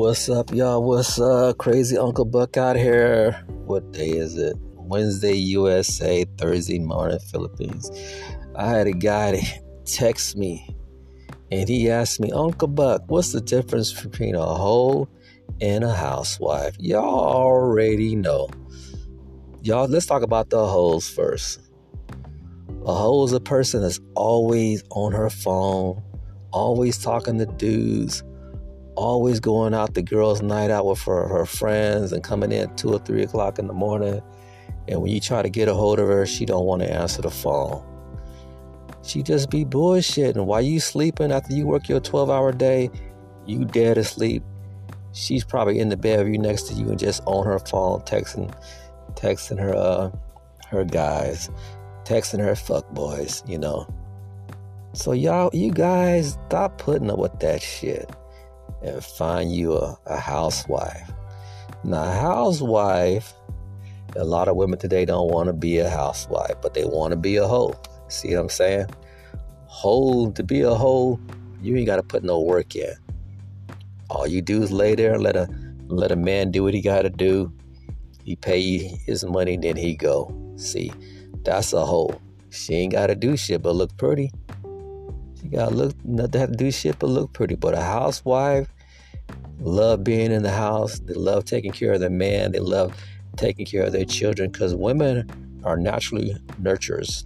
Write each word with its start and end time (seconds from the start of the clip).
what's 0.00 0.30
up, 0.30 0.50
y'all? 0.50 0.82
What's 0.82 1.20
up? 1.20 1.58
Crazy 1.58 1.98
Uncle 1.98 2.24
Buck 2.24 2.56
out 2.56 2.74
here. 2.74 3.32
What 3.66 3.92
day 3.92 4.08
is 4.08 4.38
it? 4.38 4.56
Wednesday, 4.72 5.34
USA, 5.34 6.24
Thursday 6.38 6.78
morning, 6.78 7.18
Philippines. 7.18 7.90
I 8.56 8.66
had 8.66 8.86
a 8.86 8.92
guy 8.92 9.42
text 9.84 10.38
me 10.38 10.74
and 11.52 11.68
he 11.68 11.90
asked 11.90 12.18
me, 12.18 12.32
Uncle 12.32 12.68
Buck, 12.68 13.02
what's 13.08 13.32
the 13.32 13.42
difference 13.42 13.92
between 13.92 14.36
a 14.36 14.46
hoe 14.46 15.06
and 15.60 15.84
a 15.84 15.92
housewife? 15.92 16.74
Y'all 16.78 17.04
already 17.04 18.16
know. 18.16 18.48
Y'all, 19.60 19.86
let's 19.86 20.06
talk 20.06 20.22
about 20.22 20.48
the 20.48 20.66
hoes 20.66 21.10
first. 21.10 21.60
A 22.86 22.94
hoe 22.94 23.22
is 23.24 23.34
a 23.34 23.40
person 23.40 23.82
that's 23.82 24.00
always 24.14 24.82
on 24.92 25.12
her 25.12 25.28
phone, 25.28 26.02
always 26.52 26.96
talking 26.96 27.36
to 27.36 27.44
dudes, 27.44 28.22
always 28.96 29.40
going 29.40 29.74
out 29.74 29.94
the 29.94 30.02
girls' 30.02 30.42
night 30.42 30.70
out 30.70 30.86
with 30.86 31.02
her, 31.02 31.28
her 31.28 31.46
friends 31.46 32.12
and 32.12 32.22
coming 32.22 32.52
in 32.52 32.74
two 32.76 32.92
or 32.92 32.98
three 32.98 33.22
o'clock 33.22 33.58
in 33.58 33.66
the 33.66 33.72
morning. 33.72 34.20
And 34.88 35.02
when 35.02 35.12
you 35.12 35.20
try 35.20 35.42
to 35.42 35.48
get 35.48 35.68
a 35.68 35.74
hold 35.74 35.98
of 35.98 36.08
her, 36.08 36.26
she 36.26 36.44
don't 36.44 36.64
want 36.64 36.82
to 36.82 36.92
answer 36.92 37.22
the 37.22 37.30
phone. 37.30 37.84
She 39.02 39.22
just 39.22 39.50
be 39.50 39.64
bullshitting. 39.64 40.44
While 40.44 40.62
you 40.62 40.80
sleeping 40.80 41.32
after 41.32 41.54
you 41.54 41.66
work 41.66 41.88
your 41.88 42.00
12 42.00 42.30
hour 42.30 42.52
day, 42.52 42.90
you 43.46 43.64
dead 43.64 43.98
asleep. 43.98 44.42
She's 45.12 45.44
probably 45.44 45.78
in 45.78 45.88
the 45.88 45.96
bed 45.96 46.20
with 46.20 46.32
you 46.32 46.38
next 46.38 46.64
to 46.64 46.74
you 46.74 46.88
and 46.88 46.98
just 46.98 47.22
on 47.26 47.44
her 47.44 47.58
phone 47.58 48.00
texting 48.02 48.54
texting 49.14 49.58
her 49.58 49.74
uh 49.74 50.10
her 50.68 50.84
guys, 50.84 51.50
texting 52.04 52.38
her 52.38 52.54
fuck 52.54 52.88
boys, 52.90 53.42
you 53.46 53.58
know. 53.58 53.88
So 54.92 55.12
y'all 55.12 55.50
you 55.52 55.72
guys 55.72 56.38
stop 56.46 56.78
putting 56.78 57.10
up 57.10 57.18
with 57.18 57.38
that 57.40 57.60
shit 57.60 58.08
and 58.82 59.04
find 59.04 59.54
you 59.54 59.74
a, 59.74 59.98
a 60.06 60.18
housewife. 60.18 61.10
Now, 61.84 62.04
housewife, 62.04 63.32
a 64.16 64.24
lot 64.24 64.48
of 64.48 64.56
women 64.56 64.78
today 64.78 65.04
don't 65.04 65.30
want 65.30 65.46
to 65.46 65.52
be 65.52 65.78
a 65.78 65.88
housewife, 65.88 66.56
but 66.60 66.74
they 66.74 66.84
want 66.84 67.12
to 67.12 67.16
be 67.16 67.36
a 67.36 67.46
hoe. 67.46 67.74
See 68.08 68.34
what 68.34 68.42
I'm 68.42 68.48
saying? 68.48 68.86
Hoe, 69.66 70.30
to 70.32 70.42
be 70.42 70.62
a 70.62 70.74
hoe, 70.74 71.20
you 71.62 71.76
ain't 71.76 71.86
got 71.86 71.96
to 71.96 72.02
put 72.02 72.24
no 72.24 72.40
work 72.40 72.74
in. 72.74 72.92
All 74.08 74.26
you 74.26 74.42
do 74.42 74.62
is 74.62 74.72
lay 74.72 74.94
there 74.94 75.14
and 75.14 75.22
let 75.22 75.36
a 75.36 75.48
let 75.86 76.12
a 76.12 76.16
man 76.16 76.50
do 76.50 76.62
what 76.62 76.74
he 76.74 76.80
got 76.80 77.02
to 77.02 77.10
do. 77.10 77.52
He 78.24 78.36
pay 78.36 78.78
his 78.78 79.24
money, 79.24 79.56
then 79.56 79.76
he 79.76 79.94
go. 79.96 80.34
See, 80.56 80.92
that's 81.42 81.72
a 81.72 81.84
hoe. 81.84 82.20
She 82.50 82.74
ain't 82.74 82.92
got 82.92 83.08
to 83.08 83.14
do 83.14 83.36
shit 83.36 83.62
but 83.62 83.74
look 83.74 83.96
pretty. 83.96 84.32
She 85.40 85.48
got 85.48 85.70
to 85.70 85.74
look, 85.74 86.04
not 86.04 86.32
to 86.32 86.38
have 86.38 86.50
to 86.50 86.56
do 86.56 86.70
shit 86.70 86.98
but 86.98 87.08
look 87.08 87.32
pretty. 87.32 87.54
But 87.54 87.74
a 87.74 87.82
housewife 87.82 88.68
love 89.60 90.04
being 90.04 90.32
in 90.32 90.42
the 90.42 90.50
house. 90.50 90.98
They 91.00 91.14
love 91.14 91.44
taking 91.44 91.72
care 91.72 91.92
of 91.92 92.00
their 92.00 92.10
man. 92.10 92.52
They 92.52 92.58
love 92.58 92.94
taking 93.36 93.66
care 93.66 93.84
of 93.84 93.92
their 93.92 94.04
children 94.04 94.50
because 94.50 94.74
women 94.74 95.60
are 95.64 95.76
naturally 95.76 96.36
nurturers. 96.60 97.24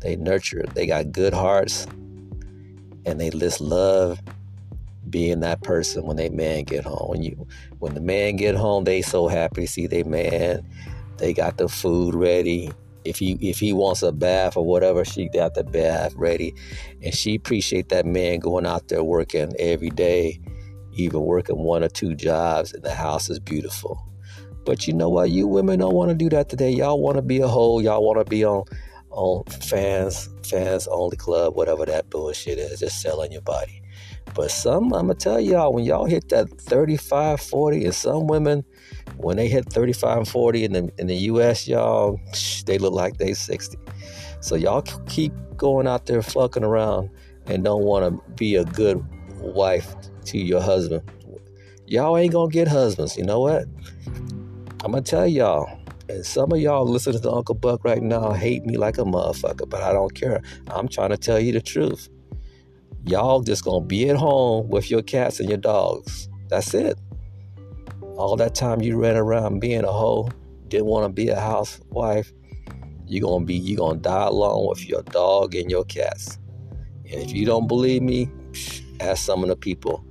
They 0.00 0.16
nurture. 0.16 0.64
They 0.74 0.86
got 0.86 1.12
good 1.12 1.32
hearts, 1.32 1.86
and 3.04 3.20
they 3.20 3.30
just 3.30 3.60
love 3.60 4.20
being 5.10 5.40
that 5.40 5.62
person 5.62 6.04
when 6.04 6.16
they 6.16 6.28
man 6.28 6.64
get 6.64 6.84
home. 6.84 7.10
When 7.10 7.22
you, 7.22 7.46
when 7.78 7.94
the 7.94 8.00
man 8.00 8.36
get 8.36 8.54
home, 8.54 8.84
they 8.84 9.02
so 9.02 9.26
happy 9.26 9.62
to 9.62 9.66
see 9.66 9.86
their 9.86 10.04
man. 10.04 10.64
They 11.16 11.32
got 11.32 11.56
the 11.56 11.68
food 11.68 12.14
ready 12.14 12.70
if 13.04 13.18
he 13.18 13.32
if 13.40 13.58
he 13.58 13.72
wants 13.72 14.02
a 14.02 14.12
bath 14.12 14.56
or 14.56 14.64
whatever, 14.64 15.04
she 15.04 15.28
got 15.28 15.54
the 15.54 15.64
bath 15.64 16.14
ready, 16.14 16.54
and 17.02 17.14
she 17.14 17.34
appreciate 17.34 17.88
that 17.88 18.06
man 18.06 18.40
going 18.40 18.66
out 18.66 18.88
there 18.88 19.04
working 19.04 19.52
every 19.58 19.90
day, 19.90 20.40
even 20.92 21.22
working 21.22 21.58
one 21.58 21.84
or 21.84 21.88
two 21.88 22.14
jobs, 22.14 22.72
and 22.72 22.82
the 22.82 22.94
house 22.94 23.30
is 23.30 23.38
beautiful. 23.38 24.04
But 24.64 24.86
you 24.86 24.92
know 24.92 25.08
what? 25.08 25.30
You 25.30 25.46
women 25.46 25.78
don't 25.78 25.94
want 25.94 26.10
to 26.10 26.14
do 26.14 26.28
that 26.30 26.48
today. 26.48 26.70
Y'all 26.70 27.00
want 27.00 27.16
to 27.16 27.22
be 27.22 27.40
a 27.40 27.48
hoe. 27.48 27.78
Y'all 27.80 28.04
want 28.04 28.18
to 28.18 28.28
be 28.28 28.44
on 28.44 28.64
on 29.10 29.44
fans 29.44 30.28
fans 30.46 30.86
only 30.88 31.16
club, 31.16 31.54
whatever 31.56 31.86
that 31.86 32.10
bullshit 32.10 32.58
is, 32.58 32.80
just 32.80 33.00
selling 33.00 33.32
your 33.32 33.42
body. 33.42 33.77
But 34.34 34.50
some, 34.50 34.92
I'm 34.92 35.06
gonna 35.06 35.14
tell 35.14 35.40
y'all, 35.40 35.72
when 35.72 35.84
y'all 35.84 36.04
hit 36.04 36.28
that 36.28 36.48
35, 36.60 37.40
40, 37.40 37.84
and 37.84 37.94
some 37.94 38.26
women 38.26 38.64
when 39.16 39.36
they 39.36 39.48
hit 39.48 39.72
35 39.72 40.18
and 40.18 40.28
40 40.28 40.64
in 40.64 40.72
the, 40.72 40.92
in 40.98 41.06
the 41.06 41.16
US, 41.16 41.66
y'all, 41.66 42.20
they 42.66 42.78
look 42.78 42.92
like 42.92 43.18
they 43.18 43.34
60. 43.34 43.76
So 44.40 44.54
y'all 44.54 44.82
keep 45.06 45.32
going 45.56 45.86
out 45.86 46.06
there 46.06 46.22
fucking 46.22 46.62
around 46.62 47.10
and 47.46 47.64
don't 47.64 47.82
want 47.82 48.04
to 48.04 48.30
be 48.34 48.54
a 48.54 48.64
good 48.64 49.04
wife 49.40 49.94
to 50.26 50.38
your 50.38 50.60
husband. 50.60 51.02
Y'all 51.86 52.16
ain't 52.16 52.32
gonna 52.32 52.50
get 52.50 52.68
husbands. 52.68 53.16
You 53.16 53.24
know 53.24 53.40
what? 53.40 53.64
I'm 54.84 54.92
gonna 54.92 55.02
tell 55.02 55.26
y'all. 55.26 55.78
And 56.08 56.24
some 56.24 56.52
of 56.52 56.58
y'all 56.58 56.86
listening 56.86 57.20
to 57.20 57.30
Uncle 57.30 57.54
Buck 57.54 57.84
right 57.84 58.02
now 58.02 58.32
hate 58.32 58.64
me 58.64 58.76
like 58.78 58.96
a 58.98 59.02
motherfucker, 59.02 59.68
but 59.68 59.82
I 59.82 59.92
don't 59.92 60.14
care. 60.14 60.40
I'm 60.68 60.88
trying 60.88 61.10
to 61.10 61.18
tell 61.18 61.38
you 61.38 61.52
the 61.52 61.60
truth. 61.60 62.08
Y'all 63.08 63.40
just 63.40 63.64
gonna 63.64 63.84
be 63.84 64.10
at 64.10 64.16
home 64.16 64.68
with 64.68 64.90
your 64.90 65.00
cats 65.00 65.40
and 65.40 65.48
your 65.48 65.56
dogs. 65.56 66.28
That's 66.48 66.74
it. 66.74 66.98
All 68.18 68.36
that 68.36 68.54
time 68.54 68.82
you 68.82 68.98
ran 68.98 69.16
around 69.16 69.60
being 69.60 69.84
a 69.84 69.90
hoe, 69.90 70.28
didn't 70.68 70.88
want 70.88 71.06
to 71.06 71.08
be 71.08 71.28
a 71.30 71.40
housewife, 71.40 72.30
you're 73.06 73.26
gonna 73.26 73.46
be 73.46 73.54
you 73.54 73.78
gonna 73.78 73.98
die 73.98 74.26
alone 74.26 74.68
with 74.68 74.86
your 74.86 75.02
dog 75.04 75.54
and 75.54 75.70
your 75.70 75.84
cats. 75.84 76.38
And 77.10 77.22
if 77.22 77.32
you 77.32 77.46
don't 77.46 77.66
believe 77.66 78.02
me, 78.02 78.30
ask 79.00 79.24
some 79.24 79.42
of 79.42 79.48
the 79.48 79.56
people 79.56 80.04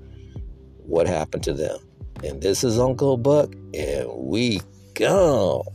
what 0.78 1.06
happened 1.06 1.44
to 1.44 1.54
them. 1.54 1.78
And 2.24 2.42
this 2.42 2.64
is 2.64 2.80
Uncle 2.80 3.18
Buck, 3.18 3.54
and 3.76 4.10
we 4.12 4.60
gone. 4.96 5.66